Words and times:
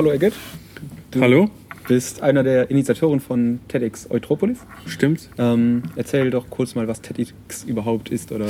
hallo 0.00 0.12
Egget. 0.12 0.32
Du 1.10 1.20
Hallo? 1.20 1.50
bist 1.86 2.22
einer 2.22 2.42
der 2.42 2.70
Initiatoren 2.70 3.20
von 3.20 3.60
TEDx 3.68 4.10
Eutropolis. 4.10 4.56
Stimmt. 4.86 5.28
Ähm, 5.36 5.82
erzähl 5.94 6.30
doch 6.30 6.48
kurz 6.48 6.74
mal, 6.74 6.88
was 6.88 7.02
TEDx 7.02 7.64
überhaupt 7.64 8.08
ist 8.08 8.32
oder. 8.32 8.46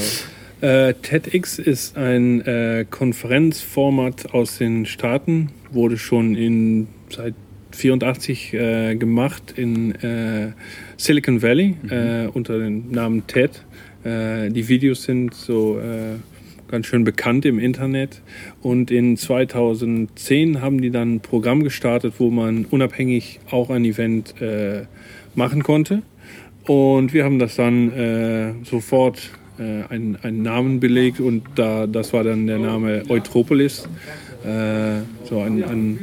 Äh, 0.61 0.95
TEDx 0.95 1.59
ist 1.59 1.97
ein 1.97 2.41
äh, 2.43 2.87
Konferenzformat 2.89 4.33
aus 4.33 4.59
den 4.59 4.87
Staaten, 4.87 5.51
wurde 5.73 5.99
schon 5.99 6.37
in, 6.37 6.87
seit 7.09 7.35
84 7.73 8.55
äh, 8.55 8.95
gemacht 8.95 9.55
in 9.57 9.97
äh, 9.97 10.53
Silicon 10.99 11.43
Valley 11.43 11.75
äh, 11.89 12.29
unter 12.29 12.61
dem 12.61 12.93
Namen 12.93 13.27
TED. 13.27 13.65
Äh, 14.05 14.51
die 14.51 14.69
Videos 14.69 15.03
sind 15.03 15.35
so 15.35 15.81
ganz 16.71 16.87
schön 16.87 17.05
bekannt 17.05 17.45
im 17.45 17.59
Internet 17.59 18.23
und 18.63 18.91
in 18.91 19.17
2010 19.17 20.61
haben 20.61 20.81
die 20.81 20.91
dann 20.91 21.17
ein 21.17 21.21
Programm 21.21 21.65
gestartet, 21.65 22.15
wo 22.19 22.31
man 22.31 22.65
unabhängig 22.65 23.41
auch 23.51 23.71
ein 23.71 23.85
Event 23.85 24.41
äh, 24.41 24.83
machen 25.35 25.63
konnte. 25.63 26.03
Und 26.65 27.13
wir 27.13 27.25
haben 27.25 27.39
das 27.39 27.57
dann 27.57 27.93
äh, 27.93 28.53
sofort 28.65 29.31
äh, 29.59 29.83
einen, 29.89 30.17
einen 30.23 30.43
Namen 30.43 30.81
belegt 30.81 31.21
und 31.21 31.43
da, 31.57 31.87
das 31.87 32.13
war 32.13 32.23
dann 32.23 32.47
der 32.47 32.59
Name 32.59 33.03
Eutropolis. 33.09 33.89
Äh, 34.45 35.03
so 35.25 35.41
ein, 35.41 35.65
ein 35.65 35.99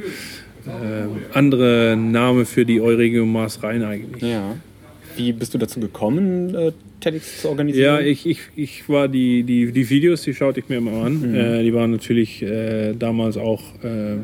äh, 0.66 1.36
anderer 1.36 1.96
Name 1.96 2.46
für 2.46 2.66
die 2.66 2.82
Euregium 2.82 3.32
Mars 3.32 3.64
Rhein 3.64 3.84
eigentlich. 3.84 4.22
Ja. 4.22 4.56
Wie 5.18 5.34
bist 5.34 5.54
du 5.54 5.58
dazu 5.58 5.80
gekommen, 5.80 6.54
äh, 6.56 6.72
TEDx 7.00 7.42
zu 7.42 7.50
organisieren? 7.50 7.86
Ja, 7.86 8.00
ich, 8.00 8.26
ich, 8.26 8.40
ich 8.56 8.88
war 8.90 9.08
die, 9.08 9.44
die, 9.44 9.72
die 9.72 9.90
Videos, 9.90 10.22
die 10.24 10.34
schaute 10.34 10.60
ich 10.60 10.70
mir 10.70 10.78
immer 10.78 11.04
an. 11.04 11.34
Äh, 11.36 11.64
die 11.64 11.74
waren 11.74 11.92
natürlich 11.92 12.42
äh, 12.44 12.94
damals 12.94 13.38
auch 13.38 13.62
äh, 13.84 14.16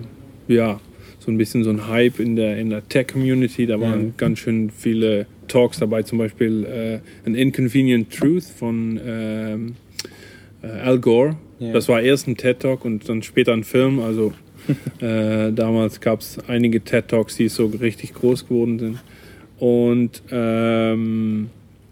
ja, 0.48 0.80
so 1.20 1.32
ein 1.32 1.38
bisschen 1.38 1.64
so 1.64 1.70
ein 1.70 1.88
Hype 1.88 2.20
in 2.20 2.36
der, 2.36 2.58
in 2.58 2.70
der 2.70 2.88
Tech-Community. 2.88 3.66
Da 3.66 3.80
waren 3.80 4.08
Ja. 4.08 4.14
ganz 4.18 4.40
schön 4.40 4.70
viele 4.70 5.26
Talks 5.48 5.80
dabei, 5.80 6.04
zum 6.04 6.18
Beispiel 6.18 6.66
äh, 6.66 7.00
An 7.28 7.36
Inconvenient 7.36 8.12
Truth 8.14 8.44
von 8.46 9.00
ähm, 9.06 9.76
äh, 10.62 10.68
Al 10.68 11.00
Gore. 11.00 11.38
Ja. 11.60 11.72
Das 11.74 11.88
war 11.88 12.02
erst 12.02 12.28
ein 12.28 12.36
TED-Talk 12.38 12.84
und 12.86 13.08
dann 13.08 13.24
später 13.24 13.54
ein 13.54 13.64
Film. 13.64 14.00
Also 14.00 14.34
äh, 15.02 15.52
damals 15.52 16.00
gab 16.02 16.22
es 16.22 16.38
einige 16.48 16.82
TED-Talks, 16.82 17.36
die 17.38 17.48
so 17.50 17.68
richtig 17.68 18.14
groß 18.14 18.48
geworden 18.48 18.80
sind. 18.80 19.00
Und 19.60 20.22
ähm, 20.32 21.50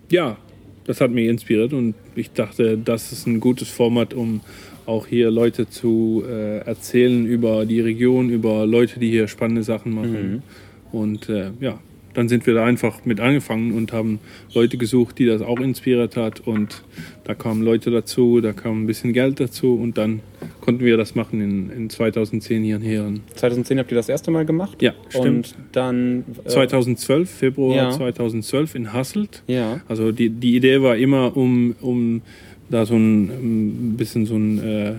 ja, 0.09 0.37
das 0.85 0.99
hat 0.99 1.11
mich 1.11 1.27
inspiriert 1.27 1.73
und 1.73 1.95
ich 2.15 2.31
dachte, 2.31 2.77
das 2.77 3.11
ist 3.11 3.27
ein 3.27 3.39
gutes 3.39 3.69
Format, 3.69 4.13
um 4.13 4.41
auch 4.85 5.07
hier 5.07 5.31
Leute 5.31 5.69
zu 5.69 6.23
äh, 6.27 6.57
erzählen 6.59 7.25
über 7.25 7.65
die 7.65 7.79
Region, 7.81 8.29
über 8.29 8.65
Leute, 8.65 8.99
die 8.99 9.09
hier 9.09 9.27
spannende 9.27 9.63
Sachen 9.63 9.93
machen. 9.93 10.43
Und 10.91 11.29
äh, 11.29 11.51
ja, 11.59 11.79
dann 12.13 12.29
sind 12.29 12.45
wir 12.45 12.53
da 12.53 12.65
einfach 12.65 13.05
mit 13.05 13.19
angefangen 13.19 13.73
und 13.73 13.93
haben 13.93 14.19
Leute 14.53 14.77
gesucht, 14.77 15.19
die 15.19 15.25
das 15.25 15.41
auch 15.41 15.59
inspiriert 15.59 16.15
hat. 16.17 16.41
Und 16.41 16.83
da 17.23 17.33
kamen 17.33 17.63
Leute 17.63 17.91
dazu, 17.91 18.41
da 18.41 18.53
kam 18.53 18.83
ein 18.83 18.87
bisschen 18.87 19.13
Geld 19.13 19.39
dazu 19.39 19.75
und 19.75 19.97
dann 19.97 20.21
konnten 20.59 20.83
wir 20.83 20.97
das 20.97 21.15
machen 21.15 21.41
in, 21.41 21.69
in 21.69 21.89
2010 21.89 22.63
hier 22.63 22.75
in 22.77 22.81
Heeren. 22.81 23.21
2010 23.35 23.79
habt 23.79 23.91
ihr 23.91 23.95
das 23.95 24.09
erste 24.09 24.31
Mal 24.31 24.45
gemacht? 24.45 24.81
Ja, 24.81 24.93
stimmt. 25.09 25.25
Und 25.27 25.55
dann. 25.71 26.23
äh, 26.45 26.49
2012, 26.49 27.29
Februar 27.29 27.75
ja. 27.75 27.91
2012 27.91 28.75
in 28.75 28.93
Hasselt. 28.93 29.43
Ja. 29.47 29.81
Also 29.87 30.11
die, 30.11 30.29
die 30.29 30.55
Idee 30.55 30.81
war 30.81 30.97
immer, 30.97 31.35
um, 31.35 31.75
um 31.81 32.21
da 32.69 32.85
so 32.85 32.95
ein, 32.95 33.91
ein 33.91 33.97
bisschen 33.97 34.25
so 34.25 34.35
ein 34.35 34.63
äh, 34.63 34.93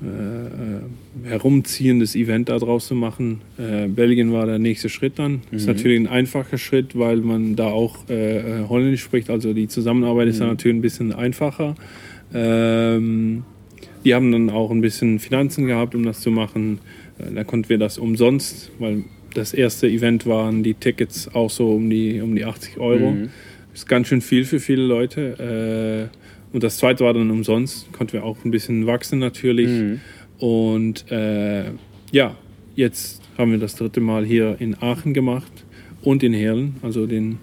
äh, 0.00 1.26
äh, 1.26 1.30
herumziehendes 1.30 2.14
Event 2.14 2.48
da 2.48 2.58
draus 2.58 2.86
zu 2.86 2.94
machen. 2.94 3.40
Äh, 3.58 3.88
Belgien 3.88 4.32
war 4.32 4.46
der 4.46 4.58
nächste 4.58 4.88
Schritt 4.88 5.18
dann. 5.18 5.42
Ist 5.50 5.66
natürlich 5.66 5.98
ein 5.98 6.06
einfacher 6.06 6.56
Schritt, 6.58 6.96
weil 6.96 7.16
man 7.16 7.56
da 7.56 7.66
auch 7.66 8.08
äh, 8.08 8.38
äh, 8.38 8.68
Holländisch 8.68 9.02
spricht. 9.02 9.28
Also 9.28 9.52
die 9.52 9.66
Zusammenarbeit 9.66 10.28
ist 10.28 10.40
dann 10.40 10.48
natürlich 10.48 10.76
ein 10.78 10.82
bisschen 10.82 11.12
einfacher. 11.12 11.74
Ähm, 12.32 13.42
die 14.04 14.14
haben 14.14 14.30
dann 14.30 14.50
auch 14.50 14.70
ein 14.70 14.80
bisschen 14.80 15.18
Finanzen 15.18 15.66
gehabt, 15.66 15.94
um 15.94 16.04
das 16.04 16.20
zu 16.20 16.30
machen. 16.30 16.78
Äh, 17.18 17.34
Da 17.34 17.44
konnten 17.44 17.68
wir 17.68 17.78
das 17.78 17.98
umsonst, 17.98 18.70
weil 18.78 19.02
das 19.34 19.52
erste 19.52 19.88
Event 19.88 20.26
waren 20.26 20.62
die 20.62 20.74
Tickets 20.74 21.28
auch 21.34 21.50
so 21.50 21.72
um 21.74 21.90
die, 21.90 22.20
um 22.20 22.36
die 22.36 22.44
80 22.44 22.78
Euro. 22.78 23.10
Mhm. 23.12 23.30
Ist 23.74 23.88
ganz 23.88 24.08
schön 24.08 24.20
viel 24.20 24.44
für 24.44 24.60
viele 24.60 24.82
Leute. 24.82 26.08
Und 26.52 26.62
das 26.62 26.78
zweite 26.78 27.04
war 27.04 27.14
dann 27.14 27.30
umsonst. 27.30 27.92
Konnten 27.92 28.14
wir 28.14 28.24
auch 28.24 28.44
ein 28.44 28.50
bisschen 28.50 28.86
wachsen 28.86 29.18
natürlich. 29.18 29.68
Mhm. 29.68 30.00
Und 30.38 31.10
äh, 31.10 31.64
ja, 32.12 32.36
jetzt 32.74 33.22
haben 33.36 33.50
wir 33.50 33.58
das 33.58 33.76
dritte 33.76 34.00
Mal 34.00 34.24
hier 34.24 34.56
in 34.58 34.80
Aachen 34.80 35.14
gemacht 35.14 35.52
und 36.02 36.22
in 36.22 36.32
Herlen. 36.32 36.76
Also 36.82 37.06
den, 37.06 37.38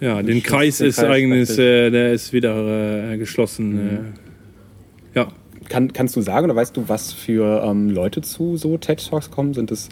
ja, 0.00 0.22
den 0.22 0.42
Kreis 0.42 0.80
ist 0.80 0.96
Kreis 0.96 1.10
eigentlich, 1.10 1.58
äh, 1.58 1.90
der 1.90 2.12
ist 2.12 2.32
wieder 2.32 3.12
äh, 3.12 3.18
geschlossen. 3.18 4.14
Äh, 5.14 5.18
ja, 5.18 5.28
Kann, 5.68 5.92
kannst 5.92 6.16
du 6.16 6.22
sagen 6.22 6.46
oder 6.46 6.56
weißt 6.56 6.76
du, 6.76 6.88
was 6.88 7.12
für 7.12 7.62
ähm, 7.64 7.90
Leute 7.90 8.22
zu 8.22 8.56
so 8.56 8.78
TED 8.78 9.08
Talks 9.08 9.30
kommen? 9.30 9.54
Sind 9.54 9.70
es 9.70 9.88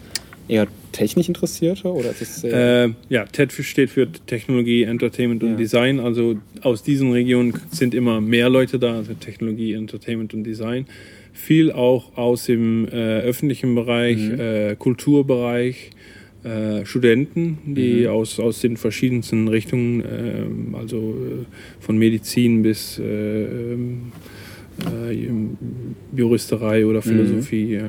eher 0.51 0.67
technisch 0.91 1.29
Interessierte 1.29 1.87
oder 1.87 2.09
ist 2.09 2.21
es 2.21 2.43
Äh, 2.43 2.89
ja, 3.09 3.25
TED 3.25 3.53
steht 3.53 3.89
für 3.89 4.11
Technologie, 4.27 4.83
Entertainment 4.83 5.41
und 5.43 5.51
Ja. 5.51 5.55
Design. 5.55 5.99
Also 6.01 6.35
aus 6.61 6.83
diesen 6.83 7.11
Regionen 7.13 7.53
sind 7.71 7.93
immer 7.93 8.19
mehr 8.19 8.49
Leute 8.49 8.77
da, 8.77 8.95
also 8.97 9.13
Technologie, 9.13 9.73
Entertainment 9.73 10.33
und 10.33 10.43
Design. 10.43 10.85
Viel 11.31 11.71
auch 11.71 12.17
aus 12.17 12.45
dem 12.45 12.85
äh, 12.89 13.21
öffentlichen 13.21 13.73
Bereich, 13.75 14.19
äh, 14.29 14.75
Kulturbereich, 14.77 15.91
äh, 16.43 16.85
Studenten, 16.85 17.59
die 17.65 18.07
aus, 18.07 18.37
aus 18.39 18.59
den 18.59 18.75
verschiedensten 18.75 19.47
Richtungen, 19.47 20.03
ähm, 20.03 20.75
also 20.75 20.97
äh, 20.97 21.45
von 21.79 21.97
Medizin 21.97 22.61
bis 22.61 22.99
äh, 22.99 23.03
ähm, 23.03 24.11
äh, 24.85 26.17
Juristerei 26.17 26.85
oder 26.85 27.01
Philosophie. 27.01 27.75
äh, 27.75 27.83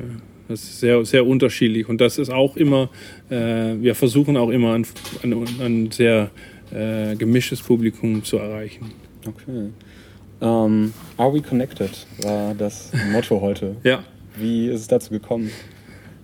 Das 0.53 0.61
ist 0.61 0.81
sehr, 0.81 1.03
sehr 1.03 1.25
unterschiedlich 1.25 1.89
und 1.89 1.99
das 1.99 2.19
ist 2.19 2.29
auch 2.29 2.55
immer, 2.57 2.91
äh, 3.31 3.73
wir 3.79 3.95
versuchen 3.95 4.37
auch 4.37 4.51
immer 4.51 4.73
ein, 4.73 4.85
ein, 5.23 5.47
ein 5.59 5.89
sehr 5.89 6.29
äh, 6.71 7.15
gemischtes 7.15 7.59
Publikum 7.59 8.23
zu 8.23 8.37
erreichen. 8.37 8.91
okay. 9.27 9.69
Ähm, 10.41 10.93
are 11.17 11.33
we 11.33 11.41
connected? 11.41 12.05
War 12.21 12.53
das 12.53 12.91
Motto 13.11 13.41
heute. 13.41 13.77
Ja. 13.83 14.03
Wie 14.37 14.67
ist 14.67 14.81
es 14.81 14.87
dazu 14.87 15.09
gekommen? 15.09 15.49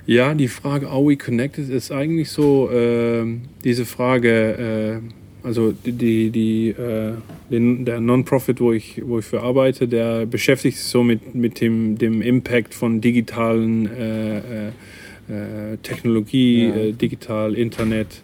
Ja, 0.06 0.36
die 0.36 0.48
Frage 0.48 0.90
Are 0.90 1.04
we 1.04 1.18
connected 1.18 1.68
ist 1.68 1.92
eigentlich 1.92 2.30
so 2.30 2.70
ähm, 2.72 3.42
diese 3.64 3.86
Frage, 3.86 5.02
äh, 5.02 5.19
also 5.44 5.74
die, 5.86 6.30
die, 6.32 6.70
äh, 6.70 7.14
den, 7.50 7.86
der 7.86 8.00
Non-Profit, 8.00 8.60
wo 8.60 8.72
ich, 8.74 9.02
wo 9.06 9.20
ich 9.20 9.26
für 9.26 9.42
arbeite, 9.42 9.88
der 9.88 10.26
beschäftigt 10.26 10.78
sich 10.78 10.86
so 10.86 11.04
mit, 11.04 11.34
mit 11.36 11.62
dem, 11.62 11.98
dem 11.98 12.22
Impact 12.22 12.74
von 12.74 13.02
digitalen 13.02 13.90
äh, 13.90 14.38
äh, 14.40 14.68
äh, 15.30 15.78
Technologie, 15.84 16.66
Ja. 16.68 16.76
äh, 16.76 16.92
digital, 16.94 17.54
Internet. 17.56 18.22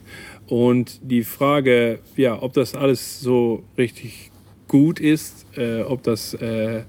Und 0.48 1.00
die 1.04 1.24
Frage, 1.24 2.00
ja, 2.16 2.42
ob 2.42 2.54
das 2.54 2.76
alles 2.76 3.20
so 3.22 3.64
richtig 3.78 4.32
gut 4.68 5.00
ist, 5.00 5.46
äh, 5.58 5.82
ob 5.82 6.04
das 6.04 6.34
äh, 6.36 6.82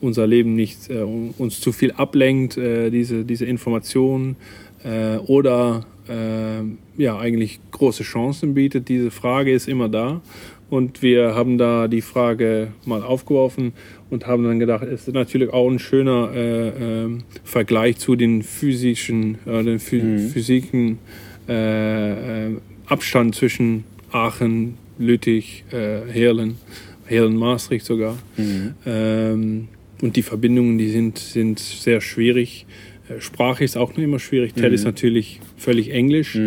unser 0.00 0.26
Leben 0.26 0.54
nicht 0.54 0.90
äh, 0.90 1.02
uns 1.02 1.60
zu 1.60 1.72
viel 1.72 1.92
ablenkt, 1.92 2.56
äh, 2.56 2.90
diese, 2.90 3.24
diese 3.24 3.44
Informationen, 3.44 4.36
äh, 4.84 5.16
oder 5.18 5.86
ja, 6.08 7.18
eigentlich 7.18 7.60
große 7.70 8.02
Chancen 8.02 8.54
bietet. 8.54 8.88
Diese 8.88 9.10
Frage 9.10 9.52
ist 9.52 9.68
immer 9.68 9.88
da. 9.88 10.20
Und 10.70 11.00
wir 11.00 11.34
haben 11.34 11.56
da 11.56 11.88
die 11.88 12.02
Frage 12.02 12.68
mal 12.84 13.02
aufgeworfen 13.02 13.72
und 14.10 14.26
haben 14.26 14.44
dann 14.44 14.58
gedacht, 14.58 14.82
es 14.82 15.08
ist 15.08 15.14
natürlich 15.14 15.50
auch 15.50 15.68
ein 15.70 15.78
schöner 15.78 16.30
äh, 16.34 16.68
ähm, 16.68 17.24
Vergleich 17.42 17.96
zu 17.96 18.16
den 18.16 18.42
physischen, 18.42 19.38
äh, 19.46 19.62
den 19.62 19.78
Phy 19.78 20.18
Physiken, 20.18 20.98
äh, 21.48 22.48
äh, 22.48 22.56
Abstand 22.86 23.34
zwischen 23.34 23.84
Aachen, 24.12 24.74
Lüttich, 24.98 25.64
äh, 25.70 26.00
Herlen, 26.10 26.56
Herlen-Maastricht 27.06 27.86
sogar. 27.86 28.18
Ähm, 28.84 29.68
und 30.02 30.16
die 30.16 30.22
Verbindungen, 30.22 30.76
die 30.76 30.90
sind, 30.90 31.18
sind 31.18 31.58
sehr 31.58 32.00
schwierig. 32.00 32.66
Äh, 33.08 33.20
Sprache 33.20 33.64
ist 33.64 33.76
auch 33.76 33.90
noch 33.90 34.02
immer 34.02 34.18
schwierig. 34.18 34.54
TED 34.54 34.72
ist 34.72 34.84
natürlich 34.84 35.40
völlig 35.56 35.92
Englisch. 35.92 36.38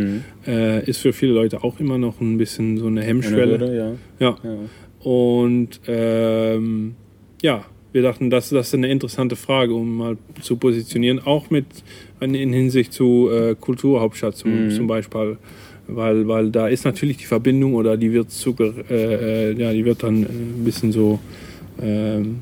Äh, 0.48 0.86
ist 0.90 1.00
für 1.00 1.14
viele 1.14 1.34
Leute 1.34 1.64
auch 1.64 1.80
immer 1.80 1.98
noch 1.98 2.22
ein 2.22 2.38
bisschen 2.38 2.78
so 2.78 2.88
eine 2.88 3.02
Eine 3.02 3.08
Hemmschwelle. 3.08 3.60
Hürde, 3.60 3.98
ja. 4.20 4.28
Ja. 4.28 4.38
ja. 4.44 4.58
Und 5.04 5.80
ähm, 5.88 6.96
ja, 7.42 7.66
wir 7.92 8.02
dachten, 8.04 8.30
das, 8.30 8.50
das 8.50 8.68
ist 8.68 8.76
eine 8.76 8.90
interessante 8.90 9.36
Frage, 9.36 9.74
um 9.74 9.98
mal 9.98 10.18
zu 10.42 10.56
positionieren, 10.58 11.20
auch 11.20 11.50
mit 11.50 11.66
in 12.20 12.36
in 12.36 12.54
Hinsicht 12.54 12.94
zu 12.94 13.30
äh, 13.32 13.56
Kulturhauptstadt 13.60 14.38
zum, 14.38 14.70
zum 14.70 14.88
Beispiel. 14.88 15.38
Weil, 15.88 16.28
weil 16.28 16.52
da 16.52 16.68
ist 16.68 16.86
natürlich 16.86 17.18
die 17.18 17.26
Verbindung 17.26 17.74
oder 17.74 17.98
die 17.98 18.14
wird, 18.14 18.32
sugger 18.32 18.74
äh, 18.90 19.50
äh, 19.50 19.60
ja, 19.60 19.74
die 19.74 19.84
wird 19.84 20.04
dann 20.04 20.22
ein 20.24 20.62
bisschen 20.64 20.92
so 20.92 21.20
ähm, 21.82 22.38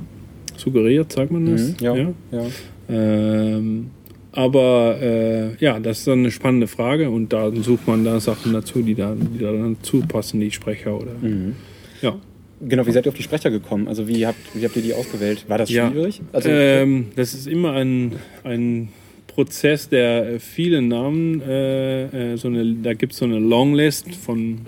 suggeriert, 0.55 1.11
sagt 1.11 1.31
man 1.31 1.45
das? 1.45 1.69
Mhm, 1.69 1.75
ja. 1.79 1.95
ja. 1.95 2.45
Ähm, 2.89 3.91
Aber 4.31 4.97
äh, 5.01 5.55
ja, 5.63 5.79
das 5.79 5.99
ist 5.99 6.07
dann 6.07 6.19
eine 6.19 6.31
spannende 6.31 6.67
Frage 6.67 7.09
und 7.09 7.33
da 7.33 7.51
sucht 7.51 7.87
man 7.87 8.03
da 8.05 8.19
Sachen 8.19 8.53
dazu, 8.53 8.81
die 8.81 8.93
da, 8.95 9.15
die 9.15 9.39
da 9.39 9.51
dann 9.51 9.77
zupassen, 9.81 10.39
die 10.39 10.51
Sprecher 10.51 10.95
oder. 10.95 11.11
Ja. 12.01 12.15
Genau, 12.61 12.85
wie 12.85 12.91
seid 12.91 13.05
ihr 13.05 13.09
auf 13.09 13.15
die 13.15 13.23
Sprecher 13.23 13.49
gekommen? 13.49 13.87
Also 13.87 14.07
wie 14.07 14.27
habt, 14.27 14.37
wie 14.53 14.63
habt 14.65 14.75
ihr 14.75 14.81
die 14.81 14.93
ausgewählt? 14.93 15.45
War 15.47 15.57
das 15.57 15.69
Ja. 15.69 15.89
schwierig? 15.89 16.21
Also, 16.33 16.49
Ähm, 16.51 17.07
das 17.15 17.33
ist 17.33 17.47
immer 17.47 17.71
ein, 17.73 18.13
ein 18.43 18.89
Prozess, 19.27 19.87
der 19.89 20.33
äh, 20.33 20.39
viele 20.39 20.81
Namen, 20.81 21.41
äh, 21.41 22.33
äh, 22.33 22.35
so 22.37 22.49
eine, 22.49 22.75
da 22.83 22.93
gibt 22.93 23.13
es 23.13 23.19
so 23.19 23.25
eine 23.25 23.39
Longlist 23.39 24.13
von 24.13 24.59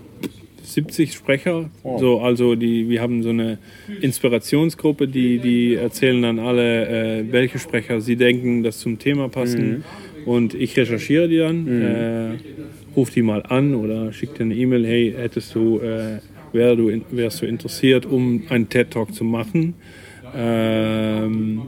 70 0.74 1.14
Sprecher. 1.14 1.70
Oh. 1.84 1.98
So, 1.98 2.20
also 2.22 2.56
die, 2.56 2.90
wir 2.90 3.02
haben 3.02 3.24
so 3.24 3.30
eine 3.30 3.58
Inspirationsgruppe, 4.02 5.08
die, 5.08 5.40
die 5.40 5.76
erzählen 5.76 6.22
dann 6.22 6.40
alle, 6.40 7.20
äh, 7.20 7.32
welche 7.32 7.60
Sprecher 7.60 8.02
sie 8.02 8.16
denken, 8.16 8.64
dass 8.64 8.80
zum 8.80 9.00
Thema 9.00 9.30
passen. 9.30 9.84
Und 10.26 10.54
ich 10.54 10.76
recherchiere 10.78 11.28
die 11.28 11.38
dann, 11.38 11.68
äh, 11.82 12.38
ruf 12.96 13.10
die 13.10 13.22
mal 13.22 13.42
an 13.44 13.74
oder 13.76 14.12
schick 14.14 14.36
dir 14.36 14.44
eine 14.44 14.56
E-Mail, 14.56 14.86
hey, 14.86 15.14
hättest 15.18 15.56
du, 15.56 15.80
äh, 15.80 16.20
wär 16.54 16.76
du, 16.76 16.90
in- 16.90 17.06
wärst 17.12 17.42
du 17.42 17.46
interessiert, 17.46 18.06
um 18.06 18.44
einen 18.50 18.68
TED-Talk 18.70 19.14
zu 19.14 19.24
machen? 19.24 19.74
Ähm, 20.36 21.64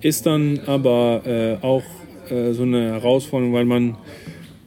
ist 0.00 0.26
dann 0.26 0.60
aber 0.66 1.22
äh, 1.26 1.64
auch 1.64 1.82
äh, 2.30 2.52
so 2.52 2.62
eine 2.62 2.92
Herausforderung, 2.92 3.52
weil 3.52 3.64
man 3.64 3.96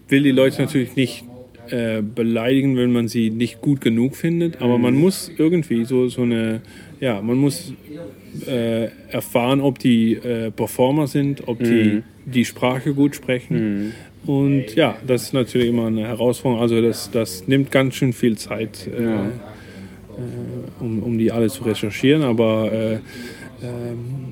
will 0.10 0.24
die 0.24 0.32
Leute 0.32 0.62
natürlich 0.62 0.96
nicht 0.96 1.24
äh, 1.72 2.02
beleidigen, 2.04 2.78
wenn 2.78 2.92
man 2.92 3.08
sie 3.08 3.30
nicht 3.30 3.62
gut 3.62 3.82
genug 3.82 4.16
findet, 4.16 4.62
aber 4.62 4.78
man 4.78 4.94
muss 4.96 5.32
irgendwie 5.38 5.86
so, 5.86 6.08
so 6.10 6.22
eine, 6.24 6.62
ja, 7.00 7.22
man 7.22 7.38
muss 7.38 7.74
äh, 8.48 8.90
erfahren, 9.10 9.62
ob 9.62 9.80
die 9.80 10.14
äh, 10.14 10.52
Performer 10.52 11.08
sind, 11.08 11.48
ob 11.48 11.60
die 11.60 12.04
die 12.26 12.46
Sprache 12.46 12.94
gut 12.94 13.16
sprechen. 13.16 13.94
Und 14.28 14.76
ja, 14.76 14.96
das 15.08 15.24
ist 15.24 15.34
natürlich 15.34 15.70
immer 15.70 15.88
eine 15.88 16.08
Herausforderung. 16.08 16.62
Also 16.62 16.80
das, 16.82 17.10
das 17.10 17.48
nimmt 17.48 17.72
ganz 17.72 17.96
schön 17.96 18.14
viel 18.14 18.38
Zeit, 18.38 18.88
äh, 18.88 19.04
Ja. 19.04 19.26
äh, 19.26 20.84
um, 20.84 21.02
um 21.02 21.18
die 21.18 21.32
alle 21.32 21.50
zu 21.50 21.64
recherchieren. 21.64 22.22
Aber 22.22 22.72
äh, 22.72 22.94
ähm, 23.66 24.31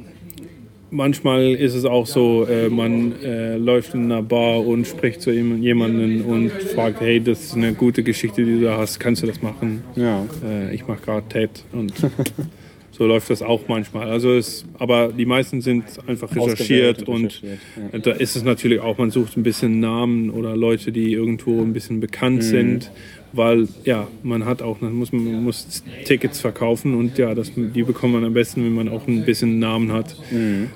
manchmal 0.92 1.54
ist 1.54 1.76
es 1.76 1.86
auch 1.86 2.06
so, 2.06 2.46
äh, 2.48 2.70
man 2.70 3.14
äh, 3.22 3.58
läuft 3.58 3.94
in 3.94 4.06
einer 4.06 4.22
Bar 4.24 4.66
und 4.66 4.88
spricht 4.88 5.22
zu 5.22 5.32
jem- 5.32 5.62
jemandem 5.62 6.26
und 6.26 6.52
fragt, 6.52 7.02
hey, 7.02 7.20
das 7.22 7.44
ist 7.46 7.56
eine 7.56 7.74
gute 7.74 8.04
Geschichte, 8.04 8.44
die 8.44 8.60
du 8.60 8.62
da 8.66 8.78
hast, 8.78 9.00
kannst 9.00 9.24
du 9.24 9.28
das 9.28 9.42
machen? 9.42 9.84
ja. 9.96 10.26
Äh, 10.48 10.74
ich 10.74 10.88
mache 10.88 11.02
gerade 11.02 11.28
TED 11.28 11.50
und 11.72 11.94
so 12.92 13.06
läuft 13.06 13.30
das 13.30 13.42
auch 13.42 13.62
manchmal. 13.68 14.10
Also 14.10 14.34
es, 14.36 14.66
aber 14.78 15.12
die 15.18 15.26
meisten 15.26 15.62
sind 15.62 15.86
einfach 16.08 16.36
recherchiert 16.36 17.04
und 17.08 17.26
recherchiert, 17.26 17.60
ja. 17.94 18.00
da 18.00 18.12
ist 18.12 18.36
es 18.36 18.44
natürlich 18.44 18.80
auch, 18.80 18.98
man 18.98 19.10
sucht 19.12 19.38
ein 19.38 19.44
bisschen 19.44 19.80
Namen 19.80 20.30
oder 20.30 20.56
Leute, 20.58 20.92
die 20.92 21.14
irgendwo 21.14 21.62
ein 21.62 21.74
bisschen 21.74 22.00
bekannt 22.00 22.44
sind, 22.44 22.92
weil 23.32 23.68
ja, 23.84 24.08
man 24.24 24.46
hat 24.46 24.62
auch, 24.62 24.82
man 24.82 24.94
muss, 24.94 25.12
man 25.12 25.44
muss 25.44 25.84
Tickets 26.04 26.40
verkaufen 26.40 26.96
und 26.96 27.18
ja, 27.18 27.36
das, 27.36 27.52
die 27.56 27.84
bekommt 27.84 28.14
man 28.14 28.24
am 28.26 28.34
besten, 28.34 28.64
wenn 28.64 28.74
man 28.74 28.90
auch 28.90 29.08
ein 29.08 29.24
bisschen 29.24 29.60
Namen 29.60 29.92
hat. 29.92 30.16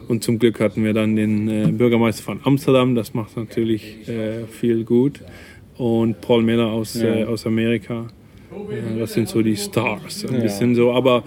Und 0.07 0.23
zum 0.23 0.37
Glück 0.39 0.59
hatten 0.59 0.83
wir 0.83 0.93
dann 0.93 1.15
den 1.15 1.47
äh, 1.49 1.71
Bürgermeister 1.71 2.23
von 2.23 2.39
Amsterdam, 2.43 2.95
das 2.95 3.13
macht 3.13 3.35
natürlich 3.37 3.97
äh, 4.07 4.45
viel 4.47 4.83
gut. 4.83 5.21
Und 5.77 6.21
Paul 6.21 6.43
Miller 6.43 6.67
aus, 6.67 6.95
äh, 6.95 7.23
aus 7.23 7.45
Amerika. 7.47 8.07
Ja, 8.69 8.97
das 8.99 9.13
sind 9.13 9.27
so 9.27 9.41
die 9.41 9.55
Stars, 9.57 10.25
ein 10.25 10.35
Ja. 10.35 10.41
bisschen 10.41 10.75
so. 10.75 10.91
Aber 10.93 11.23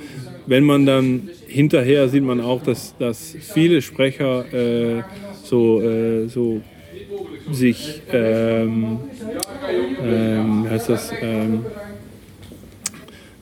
wenn 0.46 0.64
man 0.64 0.86
dann 0.86 1.28
hinterher 1.46 2.08
sieht 2.08 2.22
man 2.22 2.40
auch, 2.40 2.62
dass, 2.62 2.96
dass 2.98 3.36
viele 3.40 3.82
Sprecher 3.82 4.52
äh, 4.52 5.02
so, 5.42 5.80
äh, 5.82 6.28
so 6.28 6.60
sich, 7.50 8.02
ähm, 8.12 8.98
ähm, 10.02 10.64
wie 10.64 10.68
heißt 10.70 10.88
das, 10.88 11.14
ähm, 11.22 11.64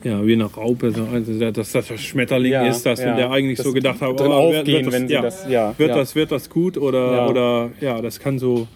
ja, 0.03 0.23
wie 0.25 0.33
eine 0.33 0.45
Raupe, 0.45 0.91
so, 0.91 1.05
also, 1.11 1.51
dass 1.51 1.71
das 1.71 1.89
ein 1.91 1.97
Schmetterling 1.97 2.51
Ja, 2.51 2.67
ist, 2.67 2.85
dass 2.85 2.99
ja. 2.99 3.15
der 3.15 3.31
eigentlich 3.31 3.57
Das 3.57 3.65
so 3.65 3.73
gedacht 3.73 4.01
hat, 4.01 4.09
oh, 4.21 4.23
aufgehen, 4.31 4.85
das, 4.85 4.93
wenn 4.93 5.07
ja, 5.09 5.21
das- 5.21 5.45
ja, 5.49 5.73
wird, 5.77 5.89
ja. 5.89 5.95
Das, 5.95 6.15
wird 6.15 6.31
das 6.31 6.49
gut 6.49 6.77
oder, 6.77 7.11
Ja. 7.15 7.27
oder 7.27 7.69
ja, 7.81 8.01
das 8.01 8.19
kann 8.19 8.37
so, 8.37 8.67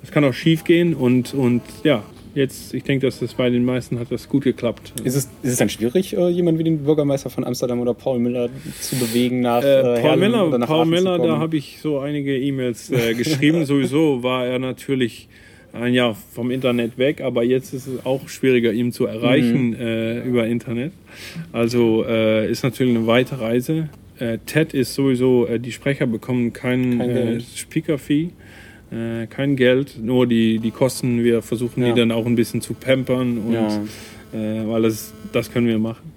das 0.00 0.10
kann 0.10 0.24
auch 0.24 0.32
schief 0.32 0.64
gehen 0.64 0.94
und, 0.94 1.34
und 1.34 1.60
ja, 1.84 2.02
jetzt, 2.34 2.74
ich 2.74 2.82
denke, 2.84 3.06
dass 3.06 3.18
das 3.20 3.34
bei 3.34 3.50
den 3.50 3.64
meisten 3.64 3.98
hat 3.98 4.10
das 4.10 4.28
gut 4.28 4.44
geklappt. 4.44 4.92
Ist 5.04 5.14
es, 5.16 5.24
ist 5.42 5.52
es 5.52 5.56
dann 5.58 5.68
schwierig, 5.68 6.16
äh, 6.16 6.28
jemanden 6.28 6.58
wie 6.58 6.64
den 6.64 6.84
Bürgermeister 6.84 7.30
von 7.30 7.44
Amsterdam 7.44 7.80
oder 7.80 7.94
Paul 7.94 8.18
Miller 8.18 8.48
zu 8.80 8.96
bewegen 8.96 9.40
nach 9.40 9.62
Äh, 9.62 9.78
äh, 9.80 9.82
Paul 9.82 9.96
Herlem 10.02 10.20
Miller, 10.20 10.46
oder 10.48 10.58
nach 10.58 10.66
Paul 10.68 10.80
Aachen 10.80 10.90
Miller 10.90 11.18
da 11.18 11.38
habe 11.38 11.56
ich 11.56 11.78
so 11.80 11.98
einige 11.98 12.36
E-Mails 12.38 12.90
äh, 12.90 13.14
geschrieben. 13.14 13.64
Sowieso 13.66 14.22
war 14.22 14.46
er 14.46 14.58
natürlich 14.58 15.28
ein 15.72 15.94
Jahr 15.94 16.16
vom 16.32 16.50
Internet 16.50 16.98
weg, 16.98 17.20
aber 17.20 17.44
jetzt 17.44 17.72
ist 17.74 17.86
es 17.86 18.04
auch 18.04 18.28
schwieriger, 18.28 18.72
ihn 18.72 18.90
zu 18.92 19.06
erreichen 19.06 19.68
Mhm. 19.70 19.74
äh, 19.76 20.20
über 20.24 20.46
Internet. 20.46 20.92
Also 21.52 22.04
äh, 22.06 22.50
ist 22.50 22.62
natürlich 22.64 22.96
eine 22.96 23.06
weite 23.06 23.40
Reise. 23.40 23.88
Äh, 24.18 24.38
TED 24.44 24.74
ist 24.74 24.94
sowieso, 24.94 25.46
die 25.46 25.72
Sprecher 25.72 26.06
bekommen 26.06 26.52
kein, 26.52 26.98
Kein. 26.98 27.40
Speaker-Fee. 27.40 28.30
Äh, 28.92 29.26
kein 29.28 29.54
Geld, 29.56 29.98
nur 30.02 30.26
die, 30.26 30.58
die 30.58 30.70
Kosten, 30.72 31.22
wir 31.22 31.42
versuchen 31.42 31.82
Ja. 31.82 31.92
die 31.92 32.00
dann 32.00 32.10
auch 32.10 32.26
ein 32.26 32.34
bisschen 32.34 32.60
zu 32.60 32.74
pampern 32.74 33.38
und 33.38 33.52
Ja. 33.52 33.68
äh, 34.34 34.66
weil 34.68 34.82
das, 34.82 35.12
das 35.32 35.52
können 35.52 35.68
wir 35.68 35.78
machen. 35.78 36.10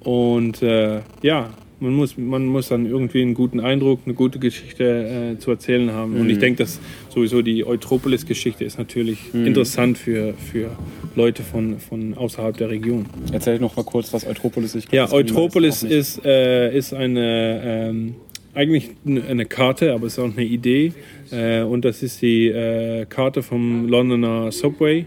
Und 0.00 0.62
äh, 0.62 1.00
ja, 1.22 1.50
man 1.80 1.94
muss, 1.94 2.18
man 2.18 2.44
muss 2.46 2.68
dann 2.68 2.86
irgendwie 2.86 3.22
einen 3.22 3.34
guten 3.34 3.60
Eindruck, 3.60 4.00
eine 4.04 4.14
gute 4.14 4.38
Geschichte 4.40 5.34
äh, 5.36 5.38
zu 5.38 5.52
erzählen 5.52 5.92
haben. 5.92 6.14
Und 6.16 6.24
Mhm. 6.24 6.30
ich 6.30 6.38
denke, 6.38 6.64
dass 6.64 6.80
sowieso 7.08 7.40
die 7.40 7.64
Eutropolis-Geschichte 7.64 8.64
ist 8.64 8.78
natürlich 8.78 9.32
Mhm. 9.32 9.46
interessant 9.46 9.96
für, 9.96 10.34
für 10.34 10.70
Leute 11.14 11.42
von, 11.42 11.78
von 11.78 12.14
außerhalb 12.14 12.56
der 12.56 12.68
Region. 12.70 13.06
Erzähl 13.32 13.58
noch 13.60 13.76
mal 13.76 13.84
kurz, 13.84 14.12
was 14.12 14.26
Eutropolis 14.26 14.74
ist. 14.74 14.92
Ja, 14.92 15.10
Eutropolis 15.12 15.82
nicht. 15.82 15.92
ist, 15.92 16.24
äh, 16.24 16.76
ist 16.76 16.92
eine, 16.94 17.62
ähm, 17.64 18.14
eigentlich 18.54 18.90
eine 19.04 19.46
Karte, 19.46 19.92
aber 19.92 20.06
es 20.06 20.14
ist 20.14 20.18
auch 20.18 20.32
eine 20.32 20.44
Idee. 20.44 20.92
Äh, 21.30 21.62
und 21.62 21.84
das 21.84 22.02
ist 22.02 22.22
die 22.22 22.48
äh, 22.48 23.06
Karte 23.06 23.42
vom 23.42 23.88
Londoner 23.88 24.52
Subway. 24.52 25.06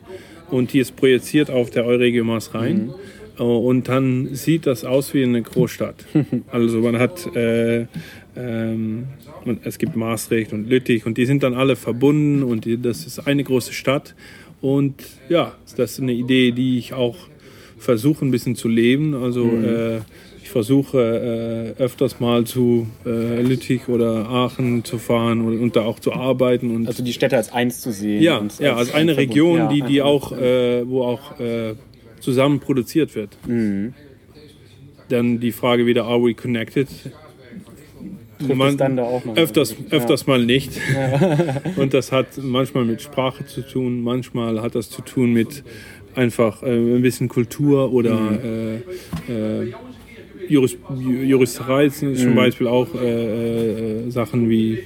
Und 0.49 0.73
die 0.73 0.79
ist 0.79 0.95
projiziert 0.95 1.49
auf 1.49 1.69
der 1.69 1.85
Euregiomars 1.85 2.53
Rhein. 2.53 2.91
Äh, 3.37 3.43
Und 3.43 3.87
dann 3.87 4.35
sieht 4.35 4.67
das 4.67 4.85
aus 4.85 5.13
wie 5.13 5.23
eine 5.23 5.41
Großstadt. 5.41 6.05
also 6.51 6.79
man 6.79 6.99
hat, 6.99 7.33
äh, 7.35 7.87
ähm, 8.35 9.07
es 9.63 9.77
gibt 9.79 9.95
Maastricht 9.95 10.53
und 10.53 10.69
Lüttich 10.69 11.05
und 11.05 11.17
die 11.17 11.25
sind 11.25 11.43
dann 11.43 11.53
alle 11.53 11.75
verbunden 11.75 12.43
und 12.43 12.65
die, 12.65 12.79
das 12.79 13.05
ist 13.05 13.19
eine 13.19 13.43
große 13.43 13.73
Stadt. 13.73 14.15
Und 14.61 15.03
ja, 15.27 15.55
das 15.75 15.93
ist 15.93 16.01
eine 16.01 16.13
Idee, 16.13 16.51
die 16.51 16.77
ich 16.77 16.93
auch 16.93 17.15
versuche 17.81 18.23
ein 18.23 18.31
bisschen 18.31 18.55
zu 18.55 18.67
leben. 18.67 19.15
Also 19.15 19.45
äh, 19.45 19.97
ich 20.43 20.49
versuche 20.49 21.75
äh, 21.77 21.81
öfters 21.81 22.19
mal 22.19 22.45
zu 22.45 22.87
äh, 23.05 23.41
Lüttich 23.41 23.87
oder 23.87 24.27
Aachen 24.29 24.83
zu 24.83 24.97
fahren 24.97 25.41
und, 25.41 25.59
und 25.59 25.75
da 25.75 25.81
auch 25.81 25.99
zu 25.99 26.13
arbeiten. 26.13 26.75
Und 26.75 26.87
Also 26.87 27.03
die 27.03 27.13
Städte 27.13 27.37
als 27.37 27.51
eins 27.51 27.81
zu 27.81 27.91
sehen. 27.91 28.21
ja, 28.21 28.37
und 28.37 28.57
ja, 28.59 28.75
als 28.75 28.93
ein 28.93 29.01
eine. 29.01 29.17
Region, 29.17 29.57
Ja, 29.57 29.67
die, 29.69 29.81
die 29.81 30.01
auch, 30.01 30.31
äh, 30.31 30.87
wo 30.87 31.03
auch 31.03 31.39
äh, 31.39 31.73
zusammen 32.19 32.59
produziert 32.59 33.15
wird. 33.15 33.35
Mhm. 33.47 33.93
Dann 35.09 35.39
die 35.39 35.51
Frage 35.51 35.85
wieder, 35.85 36.05
are 36.05 36.23
we 36.23 36.33
connected? 36.33 36.87
Dann 38.47 38.97
da 38.97 39.03
auch 39.03 39.23
noch 39.25 39.37
öfters, 39.37 39.71
irgendwie? 39.71 39.91
Ja. 39.91 39.97
öfters 40.01 40.27
mal 40.27 40.45
nicht. 40.45 40.71
Und 41.77 41.93
das 41.93 42.11
hat 42.11 42.27
manchmal 42.41 42.85
mit 42.85 43.01
Sprache 43.01 43.45
zu 43.45 43.61
tun, 43.61 44.01
manchmal 44.01 44.61
hat 44.61 44.75
das 44.75 44.89
zu 44.89 45.01
tun 45.01 45.33
mit 45.33 45.63
einfach 46.15 46.63
äh, 46.63 46.67
ein 46.95 47.01
bisschen 47.01 47.27
Kultur 47.27 47.91
oder 47.93 48.13
Mhm. 48.15 48.81
äh, 49.27 49.61
äh, 49.61 49.67
Juris, 50.47 50.77
Ju- 50.89 51.23
Juristerei 51.23 51.89
sind 51.89 52.11
Mhm. 52.11 52.15
zum 52.17 52.35
Beispiel 52.35 52.67
auch 52.67 52.93
äh, 52.93 54.05
äh, 54.05 54.09
Sachen 54.09 54.49
wie 54.49 54.79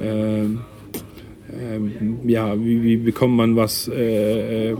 ähm, 0.00 0.60
ähm, 1.52 2.20
ja, 2.26 2.58
wie, 2.58 2.82
wie 2.82 2.96
bekommt 2.96 3.36
man 3.36 3.56
was 3.56 3.88
äh, 3.88 4.72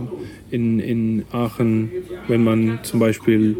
in, 0.51 0.79
in 0.79 1.23
Aachen, 1.31 1.91
wenn 2.27 2.43
man 2.43 2.79
zum 2.83 2.99
Beispiel 2.99 3.57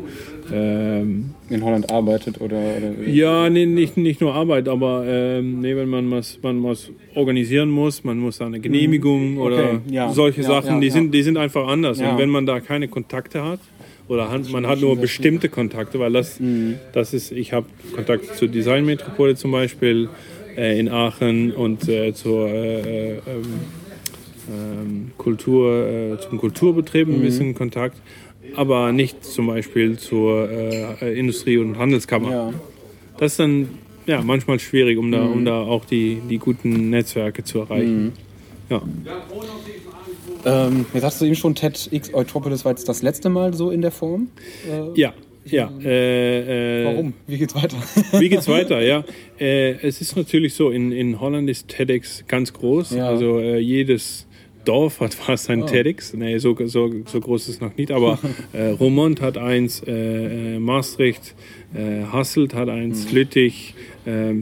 ähm, 0.51 1.31
in 1.53 1.63
Holland 1.63 1.89
arbeitet 1.91 2.41
oder, 2.41 2.57
oder 2.57 3.07
ja, 3.07 3.50
nee, 3.50 3.65
nicht, 3.65 3.95
nicht 3.98 4.19
nur 4.22 4.33
Arbeit, 4.33 4.67
aber 4.67 5.05
ähm, 5.07 5.62
nee, 5.62 5.75
wenn 5.75 5.88
man 5.89 6.10
was, 6.12 6.39
man 6.41 6.63
was 6.63 6.89
organisieren 7.15 7.69
muss, 7.69 8.03
man 8.03 8.17
muss 8.17 8.39
da 8.39 8.45
eine 8.48 8.60
Genehmigung 8.60 9.38
oder 9.38 9.74
Mhm. 9.74 9.81
ja. 9.93 10.10
solche 10.12 10.41
Ja, 10.41 10.48
Sachen, 10.48 10.75
ja, 10.75 10.79
die. 10.79 10.89
Sind, 10.89 11.12
die 11.13 11.24
sind 11.24 11.38
einfach 11.38 11.67
anders. 11.67 12.00
Und 12.00 12.17
wenn 12.17 12.29
man 12.29 12.45
da 12.45 12.60
keine 12.60 12.88
Kontakte 12.88 13.43
hat, 13.43 13.60
oder 14.10 14.29
man 14.51 14.67
hat 14.67 14.81
nur 14.81 14.98
bestimmte 14.98 15.48
Kontakte, 15.48 15.98
weil 16.00 16.12
das, 16.12 16.39
Mhm. 16.39 16.79
das 16.91 17.13
ist, 17.13 17.31
ich 17.31 17.53
habe 17.53 17.67
Kontakt 17.95 18.25
zur 18.36 18.50
Designmetropole 18.50 19.36
zum 19.36 19.51
Beispiel 19.51 20.10
äh, 20.57 20.77
in 20.79 20.89
Aachen 20.89 21.51
und 21.53 21.88
äh, 21.88 22.13
zur 22.13 22.50
äh, 22.50 22.79
äh, 22.81 23.13
ähm, 23.27 23.43
ähm, 24.51 25.12
Kultur, 25.17 25.88
äh, 25.88 26.17
zum 26.19 26.38
Kulturbetrieb 26.38 27.07
Mhm. 27.07 27.13
ein 27.15 27.22
bisschen 27.22 27.55
Kontakt, 27.55 27.98
aber 28.55 28.91
nicht 28.91 29.24
zum 29.25 29.48
Beispiel 29.48 29.98
zur 29.98 30.50
äh, 30.50 31.17
Industrie- 31.19 31.57
und 31.57 31.77
Handelskammer. 31.77 32.31
ja. 32.31 32.53
Das 33.17 33.33
ist 33.33 33.39
dann 33.39 33.69
ja, 34.07 34.22
manchmal 34.22 34.60
schwierig, 34.60 34.98
um 34.98 35.12
da, 35.12 35.24
um 35.24 35.45
da 35.45 35.62
auch 35.62 35.86
die, 35.86 36.19
die 36.29 36.39
guten 36.39 36.89
Netzwerke 36.89 37.43
zu 37.43 37.60
erreichen. 37.60 38.13
Ja. 38.69 38.81
Ähm, 40.45 40.86
jetzt 40.93 41.03
hast 41.03 41.22
du 41.22 41.25
eben 41.25 41.36
schon 41.36 41.55
TEDx 41.55 41.89
Eutropolis 42.13 42.65
war 42.65 42.72
jetzt 42.74 42.89
das 42.89 43.01
letzte 43.01 43.29
Mal 43.29 43.53
so 43.53 43.72
in 43.72 43.81
der 43.81 43.91
Form. 43.91 44.27
Äh, 44.69 45.00
Ja, 45.00 45.13
ja. 45.45 45.72
Äh, 45.83 46.81
äh, 46.81 46.86
Warum? 46.86 47.13
Wie 47.27 47.38
geht's 47.38 47.55
weiter? 47.55 47.77
Wie 48.19 48.29
geht's 48.29 48.48
weiter? 48.48 48.81
Ja, 48.81 49.03
äh, 49.39 49.74
es 49.88 50.01
ist 50.01 50.15
natürlich 50.17 50.53
so, 50.53 50.69
in, 50.69 50.91
in 50.91 51.19
Holland 51.19 51.50
ist 51.50 51.67
TEDx 51.69 52.24
ganz 52.27 52.51
groß. 52.51 52.91
Ja. 52.95 53.07
Also 53.07 53.39
äh, 53.39 53.60
jedes 53.60 54.25
Dorf 54.65 55.00
hat 55.00 55.13
fast 55.13 55.50
ein 55.50 55.63
Oh. 55.63 55.65
TEDx. 55.65 56.13
Nee, 56.13 56.38
so, 56.38 56.55
so, 56.65 56.91
so 57.05 57.20
groß 57.20 57.50
ist 57.50 57.55
es 57.55 57.62
noch 57.62 57.75
nicht. 57.77 57.91
Aber 57.91 58.20
äh, 58.53 58.67
Romont 58.70 59.22
hat 59.22 59.38
eins, 59.38 59.82
äh, 59.86 60.55
äh, 60.55 60.60
Maastricht, 60.60 61.36
äh, 61.74 62.03
Hasselt 62.12 62.53
hat 62.53 62.70
eins, 62.70 63.10
Mhm. 63.10 63.15
Lüttich, 63.15 63.74
äh, 64.05 64.34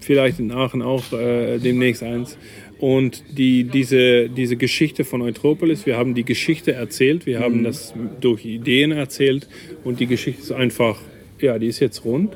vielleicht 0.00 0.38
in 0.40 0.50
Aachen 0.52 0.82
auch 0.82 1.12
äh, 1.12 1.58
demnächst 1.58 2.02
eins. 2.02 2.36
Und 2.78 3.24
die, 3.36 3.64
diese, 3.64 4.30
diese 4.30 4.56
Geschichte 4.56 5.04
von 5.04 5.20
Eutropolis, 5.20 5.84
wir 5.84 5.98
haben 5.98 6.14
die 6.14 6.24
Geschichte 6.24 6.72
erzählt, 6.72 7.26
wir 7.26 7.38
Mhm. 7.40 7.42
haben 7.42 7.64
das 7.64 7.92
durch 8.20 8.44
Ideen 8.46 8.92
erzählt 8.92 9.48
und 9.84 10.00
die 10.00 10.06
Geschichte 10.06 10.40
ist 10.40 10.52
einfach, 10.52 10.98
ja, 11.40 11.58
die 11.58 11.66
ist 11.66 11.80
jetzt 11.80 12.04
rund. 12.06 12.34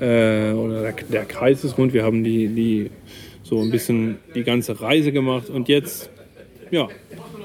Äh, 0.00 0.52
oder 0.52 0.82
der, 0.82 0.94
der 1.12 1.24
Kreis 1.24 1.64
ist 1.64 1.76
rund, 1.76 1.92
wir 1.92 2.04
haben 2.04 2.22
die, 2.24 2.46
die 2.48 2.90
so 3.42 3.60
ein 3.60 3.70
bisschen 3.72 4.18
die 4.36 4.44
ganze 4.44 4.80
Reise 4.80 5.10
gemacht 5.10 5.50
und 5.50 5.68
jetzt, 5.68 6.08
ja, 6.70 6.88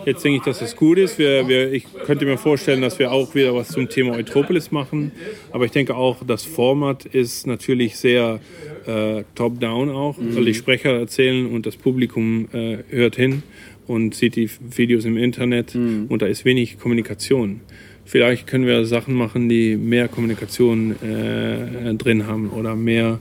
jetzt 0.05 0.24
denke 0.24 0.38
ich, 0.38 0.44
dass 0.44 0.62
es 0.62 0.75
gut 0.75 0.98
ist. 0.98 1.17
Wir, 1.17 1.48
wir, 1.48 1.72
ich 1.72 1.86
könnte 2.05 2.25
mir 2.25 2.38
vorstellen, 2.38 2.82
dass 2.82 3.00
wir 3.00 3.12
auch 3.12 3.34
wieder 3.36 3.55
was 3.55 3.70
zum 3.70 3.89
Thema 3.89 4.13
Eutropolis 4.13 4.72
machen, 4.72 5.12
aber 5.51 5.65
ich 5.65 5.72
denke 5.72 5.96
auch, 5.96 6.17
das 6.25 6.44
Format 6.44 7.05
ist 7.05 7.48
natürlich 7.48 7.98
sehr 7.98 8.39
äh, 8.86 9.24
top-down 9.36 9.89
auch, 9.89 10.15
weil 10.20 10.46
die 10.46 10.53
Sprecher 10.53 10.91
erzählen 10.91 11.48
und 11.48 11.65
das 11.65 11.75
Publikum 11.75 12.48
äh, 12.53 12.77
hört 12.89 13.15
hin 13.15 13.44
und 13.88 14.15
sieht 14.15 14.36
die 14.36 14.50
Videos 14.75 15.05
im 15.05 15.17
Internet. 15.17 15.75
Und 16.10 16.22
da 16.22 16.25
ist 16.25 16.46
wenig 16.46 16.79
Kommunikation. 16.79 17.62
Vielleicht 18.08 18.46
können 18.46 18.67
wir 18.67 18.86
Sachen 18.86 19.15
machen, 19.15 19.50
die 19.50 19.75
mehr 19.75 20.08
Kommunikation 20.08 20.96
äh, 21.01 21.94
drin 21.96 22.27
haben 22.27 22.51
oder 22.51 22.75
mehr 22.75 23.20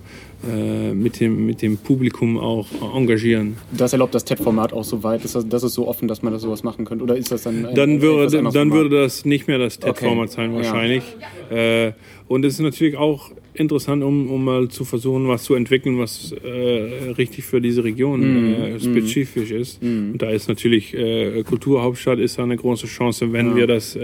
mit, 0.95 1.21
dem, 1.21 1.47
mit 1.47 1.63
dem 1.63 1.77
Publikum 1.79 2.39
auch 2.39 2.67
engagieren. 2.95 3.57
Das 3.73 3.93
erlaubt 3.93 4.15
das 4.15 4.25
TED-Format 4.25 4.73
auch 4.73 4.85
so 4.85 5.03
weit. 5.03 5.25
Ist 5.25 5.35
das, 5.35 5.49
das 5.49 5.63
ist 5.63 5.75
so 5.75 5.89
offen, 5.89 6.07
dass 6.09 6.23
man 6.23 6.33
das 6.33 6.43
sowas 6.43 6.63
machen 6.63 6.85
könnte? 6.85 7.03
Oder 7.05 7.17
ist 7.17 7.33
das 7.33 7.43
dann. 7.45 7.67
ein- 7.67 7.75
Dann, 7.75 8.01
würde, 8.03 8.31
dann 8.43 8.53
Format? 8.53 8.71
würde 8.73 9.01
das 9.03 9.25
nicht 9.25 9.49
mehr 9.49 9.59
das 9.59 9.79
TED-Format 9.79 10.29
Okay. 10.29 10.35
sein 10.37 10.51
Ja. 10.51 10.57
wahrscheinlich. 10.57 11.03
Äh, 11.51 11.93
und 12.29 12.45
es 12.45 12.55
ist 12.55 12.61
natürlich 12.61 12.97
auch 12.97 13.31
interessant, 13.55 14.03
um, 14.03 14.31
um 14.31 14.45
mal 14.45 14.69
zu 14.69 14.85
versuchen, 14.85 15.29
was 15.29 15.45
zu 15.45 15.55
entwickeln, 15.55 15.99
was 15.99 16.33
äh, 16.33 17.11
richtig 17.17 17.45
für 17.45 17.61
diese 17.61 17.85
Region 17.85 18.21
Mhm. 18.21 18.55
äh, 18.55 18.81
spezifisch 18.81 19.51
ist. 19.51 19.83
Und 19.83 20.19
da 20.19 20.31
ist 20.31 20.49
natürlich 20.49 20.93
äh, 20.95 21.43
Kulturhauptstadt 21.45 22.19
ist 22.19 22.39
eine 22.41 22.57
große 22.57 22.87
Chance, 22.87 23.33
wenn 23.33 23.51
Ja. 23.51 23.57
wir 23.57 23.67
das 23.67 23.95
äh, 23.97 24.01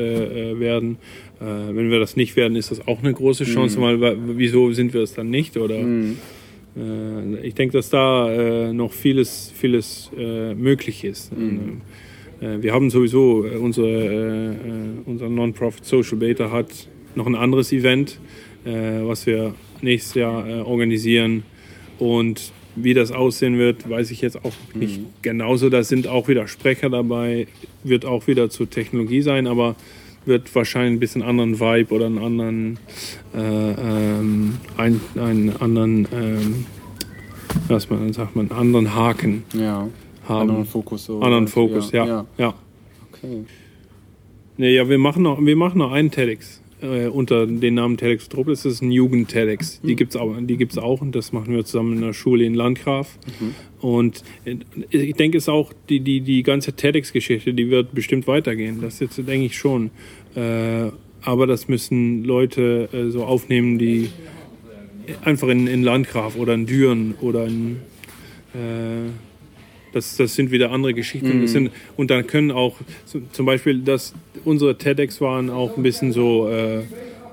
äh, 0.52 0.60
werden. 0.60 0.98
Äh, 1.40 1.44
wenn 1.74 1.90
wir 1.90 1.98
das 1.98 2.16
nicht 2.16 2.36
werden, 2.36 2.54
ist 2.56 2.70
das 2.70 2.86
auch 2.86 3.02
eine 3.02 3.12
große. 3.12 3.44
Chance, 3.44 3.80
weil 3.80 4.00
wa- 4.00 4.14
wieso 4.36 4.70
sind 4.72 4.94
wir 4.94 5.00
es 5.02 5.14
dann 5.14 5.30
nicht? 5.30 5.56
Oder 5.56 5.76
äh, 5.80 7.46
ich 7.46 7.54
denke, 7.54 7.72
dass 7.76 7.90
da 7.90 8.72
noch 8.72 8.92
vieles, 8.92 9.52
vieles 9.56 10.10
möglich 10.56 11.04
ist. 11.04 11.32
Und, 11.32 11.80
wir 12.40 12.72
haben 12.72 12.88
sowieso, 12.88 13.44
unsere, 13.60 14.54
unser 15.04 15.28
Non-Profit 15.28 15.84
Social 15.84 16.16
Beta 16.16 16.50
hat 16.50 16.68
noch 17.14 17.26
ein 17.26 17.34
anderes 17.34 17.70
Event, 17.70 18.18
was 18.68 19.26
wir 19.26 19.54
nächstes 19.82 20.14
Jahr 20.14 20.46
äh, 20.46 20.60
organisieren. 20.60 21.42
Und 21.98 22.52
wie 22.76 22.94
das 22.94 23.12
aussehen 23.12 23.58
wird, 23.58 23.88
weiß 23.88 24.10
ich 24.10 24.20
jetzt 24.20 24.44
auch 24.44 24.52
nicht 24.74 25.00
genauso. 25.22 25.70
Da 25.70 25.82
sind 25.82 26.06
auch 26.06 26.28
wieder 26.28 26.46
Sprecher 26.48 26.88
dabei, 26.88 27.46
wird 27.82 28.04
auch 28.04 28.26
wieder 28.26 28.48
zur 28.50 28.70
Technologie 28.70 29.22
sein, 29.22 29.46
aber 29.46 29.76
wird 30.26 30.54
wahrscheinlich 30.54 30.96
ein 30.96 31.00
bisschen 31.00 31.22
anderen 31.22 31.60
Vibe 31.60 31.94
oder 31.94 32.06
einen 32.06 32.18
anderen, 32.18 32.78
äh, 33.34 33.38
ähm, 33.40 34.58
ein, 34.76 35.00
einen 35.16 35.56
anderen, 35.60 36.08
ähm, 36.12 36.66
was 37.68 37.90
man, 37.90 38.12
sagt 38.12 38.36
man, 38.36 38.50
einen 38.50 38.60
anderen 38.60 38.94
Haken 38.94 39.44
Ja. 39.54 39.88
haben. 40.28 40.40
Anderen 40.50 40.66
Fokus. 40.66 41.06
So. 41.06 41.20
anderen 41.20 41.48
Fokus, 41.48 41.90
ja. 41.92 42.06
ja. 42.06 42.26
ja. 42.38 42.54
Okay. 43.12 43.44
Nee, 44.56 44.74
ja, 44.74 44.88
wir 44.88 44.98
machen 44.98 45.22
noch, 45.22 45.44
wir 45.44 45.56
machen 45.56 45.78
noch 45.78 45.92
einen 45.92 46.10
TEDx 46.10 46.59
äh, 46.82 47.06
unter 47.06 47.46
den 47.46 47.74
Namen 47.74 47.96
TEDx. 47.96 48.28
Das 48.28 48.64
ist 48.64 48.82
ein 48.82 48.92
Jugend-TEDx. 48.92 49.80
Die 49.82 49.96
gibt's 49.96 50.16
auch, 50.16 50.34
die 50.40 50.56
gibt's 50.56 50.78
auch 50.78 51.00
und 51.00 51.14
das 51.14 51.32
machen 51.32 51.54
wir 51.54 51.64
zusammen 51.64 51.94
in 51.94 52.02
der 52.02 52.12
Schule 52.12 52.44
in 52.44 52.54
Landgraf. 52.54 53.18
Und 53.80 54.22
äh, 54.44 54.56
ich 54.90 55.14
denke, 55.14 55.38
es 55.38 55.44
ist 55.44 55.48
auch 55.48 55.72
die, 55.88 56.00
die, 56.00 56.20
die 56.20 56.42
ganze 56.42 56.72
TEDx-Geschichte, 56.72 57.54
die 57.54 57.70
wird 57.70 57.94
bestimmt 57.94 58.26
weitergehen. 58.26 58.80
Das 58.80 59.00
jetzt 59.00 59.16
denke 59.18 59.46
ich 59.46 59.56
schon. 59.56 59.90
Äh, 60.34 60.90
aber 61.22 61.46
das 61.46 61.68
müssen 61.68 62.24
Leute 62.24 62.88
äh, 62.92 63.10
so 63.10 63.24
aufnehmen, 63.24 63.78
die 63.78 64.10
einfach 65.24 65.48
in, 65.48 65.66
in 65.66 65.82
Landgraf 65.82 66.36
oder 66.36 66.54
in 66.54 66.66
Düren 66.66 67.14
oder 67.20 67.46
in 67.46 67.80
äh, 68.54 69.10
das, 69.92 70.16
das 70.16 70.34
sind 70.34 70.50
wieder 70.50 70.70
andere 70.70 70.94
Geschichten. 70.94 71.42
Das 71.42 71.52
sind, 71.52 71.70
und 71.96 72.10
dann 72.10 72.26
können 72.26 72.50
auch 72.50 72.76
zum 73.32 73.46
Beispiel, 73.46 73.80
dass 73.80 74.14
unsere 74.44 74.76
TEDx 74.78 75.20
waren 75.20 75.50
auch 75.50 75.76
ein 75.76 75.82
bisschen 75.82 76.12
so, 76.12 76.48
äh, 76.48 76.82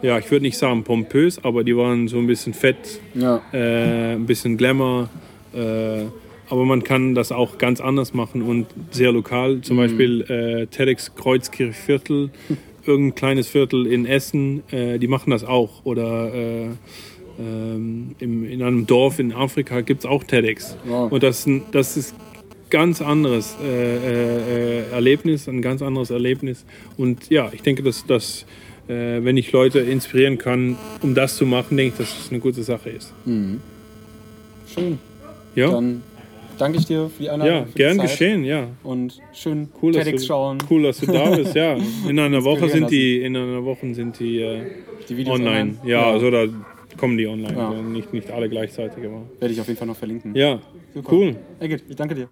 ja, 0.02 0.18
ich 0.20 0.30
würde 0.32 0.44
nicht 0.44 0.58
sagen 0.58 0.84
pompös, 0.84 1.44
aber 1.44 1.64
die 1.64 1.76
waren 1.76 2.08
so 2.08 2.18
ein 2.18 2.28
bisschen 2.28 2.54
fett, 2.54 3.00
Ja. 3.16 3.42
äh, 3.54 4.14
ein 4.14 4.26
bisschen 4.26 4.58
Glamour. 4.58 5.10
Äh, 5.54 6.04
aber 6.50 6.64
man 6.66 6.84
kann 6.84 7.14
das 7.14 7.32
auch 7.32 7.58
ganz 7.58 7.82
anders 7.82 8.14
machen 8.14 8.42
und 8.42 8.68
sehr 8.92 9.12
lokal. 9.12 9.62
Zum 9.62 9.76
Beispiel 9.78 10.22
äh, 10.22 10.68
TEDx 10.68 11.14
Kreuzkirchviertel, 11.16 12.30
irgendein 12.86 13.16
kleines 13.16 13.48
Viertel 13.50 13.86
in 13.86 14.06
Essen, 14.06 14.64
äh, 14.72 14.98
die 14.98 15.08
machen 15.08 15.32
das 15.32 15.44
auch. 15.44 15.82
Oder 15.84 16.34
äh, 16.34 16.68
ähm, 17.40 18.16
im, 18.20 18.50
in 18.50 18.64
einem 18.64 18.86
Dorf 18.88 19.20
in 19.20 19.34
Afrika 19.34 19.82
gibt 19.82 20.02
es 20.02 20.06
auch 20.06 20.24
TEDx. 20.24 20.78
Wow. 20.86 21.12
Und 21.12 21.22
das, 21.24 21.48
das 21.72 21.98
ist 21.98 22.16
ganz 22.70 23.02
anderes 23.02 23.56
äh, 23.64 23.68
äh, 23.68 24.80
äh, 24.82 24.92
Erlebnis, 24.92 25.48
ein 25.48 25.62
ganz 25.62 25.82
anderes 25.82 26.10
Erlebnis. 26.12 26.66
Und 26.98 27.30
ja, 27.30 27.50
ich 27.54 27.62
denke, 27.62 27.84
dass 27.84 28.06
das, 28.06 28.46
äh, 28.88 29.24
wenn 29.24 29.38
ich 29.38 29.52
Leute 29.52 29.80
inspirieren 29.80 30.38
kann, 30.38 30.78
um 31.02 31.16
das 31.16 31.38
zu 31.38 31.46
machen, 31.46 31.78
denke 31.78 31.94
ich, 31.94 31.98
dass 32.00 32.18
das 32.18 32.30
eine 32.32 32.40
gute 32.40 32.64
Sache 32.64 32.90
ist. 32.90 33.14
Schön. 34.74 35.00
Ja, 35.56 35.72
Dann 35.72 36.04
danke 36.58 36.78
ich 36.80 36.86
dir 36.86 37.10
für 37.10 37.24
die 37.24 37.30
Einladung. 37.30 37.54
ja 37.56 37.66
für 37.66 37.72
gern 37.74 37.98
geschehen, 37.98 38.44
ja. 38.44 38.68
Und 38.84 39.20
schön 39.34 39.70
Cool, 39.82 39.94
dass 39.94 40.04
TEDx 40.06 40.22
du, 40.24 40.28
schauen. 40.28 40.58
cool, 40.70 40.84
dass 40.84 41.00
du 41.00 41.08
da 41.08 41.30
bist, 41.36 41.56
ja. 41.56 41.78
In 42.08 42.20
einer 42.20 42.44
Woche 42.44 42.70
sind 42.70 42.92
die, 42.92 43.22
in 43.22 43.36
einer 43.36 43.64
Woche 43.64 43.94
sind 43.94 44.20
die 44.20 44.46
Die 45.10 45.18
Videos 45.18 45.40
online. 45.40 45.76
Ja, 45.86 46.12
also 46.12 46.30
da 46.30 46.46
kommen 46.98 47.18
die 47.18 47.28
online. 47.28 47.56
Ja. 47.58 47.72
Nicht, 47.82 48.12
nicht 48.14 48.30
alle 48.32 48.50
gleichzeitig, 48.50 49.04
aber. 49.06 49.24
Werde 49.40 49.54
ich 49.54 49.62
auf 49.62 49.68
jeden 49.68 49.78
Fall 49.80 49.88
noch 49.88 49.96
verlinken. 49.98 50.36
Ja, 50.36 50.60
Super. 50.94 51.12
cool. 51.14 51.36
Egit, 51.60 51.84
ich 51.90 51.96
danke 51.96 52.14
dir. 52.16 52.30